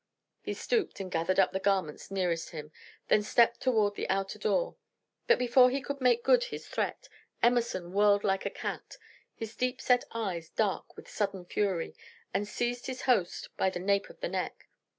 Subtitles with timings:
[0.41, 2.71] He stooped and gathered up the garments nearest him,
[3.07, 4.75] then stepped toward the outer door;
[5.27, 7.07] but before he could make good his threat,
[7.43, 8.97] Emerson whirled like a cat,
[9.35, 11.93] his deep set eyes dark with sudden fury,
[12.33, 14.67] and seized his host by the nape of the neck.